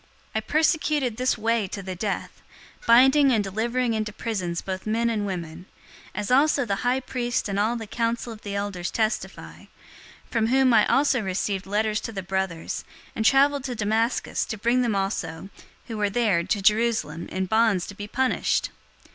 022:004 0.01 0.07
I 0.33 0.39
persecuted 0.39 1.17
this 1.17 1.37
Way 1.37 1.67
to 1.67 1.83
the 1.83 1.93
death, 1.95 2.41
binding 2.87 3.31
and 3.31 3.43
delivering 3.43 3.93
into 3.93 4.11
prisons 4.11 4.59
both 4.63 4.87
men 4.87 5.11
and 5.11 5.27
women. 5.27 5.67
022:005 6.15 6.15
As 6.15 6.31
also 6.31 6.65
the 6.65 6.75
high 6.77 6.99
priest 6.99 7.47
and 7.47 7.59
all 7.59 7.75
the 7.75 7.85
council 7.85 8.33
of 8.33 8.41
the 8.41 8.55
elders 8.55 8.89
testify, 8.89 9.65
from 10.31 10.47
whom 10.47 10.73
also 10.73 11.19
I 11.19 11.21
received 11.21 11.67
letters 11.67 12.01
to 12.01 12.11
the 12.11 12.23
brothers, 12.23 12.83
and 13.15 13.23
traveled 13.23 13.63
to 13.65 13.75
Damascus 13.75 14.43
to 14.45 14.57
bring 14.57 14.81
them 14.81 14.95
also 14.95 15.49
who 15.85 15.97
were 15.99 16.09
there 16.09 16.41
to 16.45 16.61
Jerusalem 16.63 17.27
in 17.29 17.45
bonds 17.45 17.85
to 17.85 17.93
be 17.93 18.07
punished. 18.07 18.71